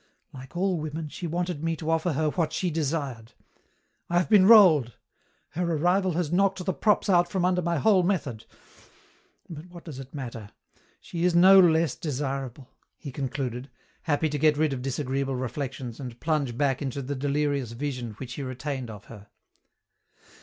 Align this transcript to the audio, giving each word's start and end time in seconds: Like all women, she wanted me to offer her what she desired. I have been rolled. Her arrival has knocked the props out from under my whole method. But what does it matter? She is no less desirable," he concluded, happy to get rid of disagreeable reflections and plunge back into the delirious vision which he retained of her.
Like 0.33 0.57
all 0.57 0.79
women, 0.79 1.09
she 1.09 1.27
wanted 1.27 1.63
me 1.63 1.75
to 1.75 1.91
offer 1.91 2.13
her 2.13 2.29
what 2.31 2.51
she 2.53 2.71
desired. 2.71 3.33
I 4.09 4.17
have 4.17 4.29
been 4.31 4.47
rolled. 4.47 4.93
Her 5.49 5.75
arrival 5.77 6.13
has 6.13 6.31
knocked 6.31 6.65
the 6.65 6.73
props 6.73 7.07
out 7.07 7.29
from 7.29 7.45
under 7.45 7.61
my 7.61 7.77
whole 7.77 8.01
method. 8.01 8.45
But 9.47 9.67
what 9.67 9.85
does 9.85 9.99
it 9.99 10.11
matter? 10.11 10.49
She 11.01 11.23
is 11.23 11.35
no 11.35 11.59
less 11.59 11.93
desirable," 11.95 12.67
he 12.97 13.11
concluded, 13.11 13.69
happy 14.01 14.27
to 14.29 14.39
get 14.39 14.57
rid 14.57 14.73
of 14.73 14.81
disagreeable 14.81 15.35
reflections 15.35 15.99
and 15.99 16.19
plunge 16.19 16.57
back 16.57 16.81
into 16.81 17.03
the 17.03 17.13
delirious 17.13 17.73
vision 17.73 18.13
which 18.13 18.33
he 18.33 18.41
retained 18.41 18.89
of 18.89 19.05
her. 19.05 19.27